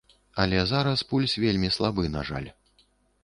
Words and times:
Але 0.43 0.61
зараз 0.69 1.03
пульс 1.11 1.35
вельмі 1.45 1.69
слабы, 1.77 2.03
на 2.17 2.21
жаль. 2.31 2.47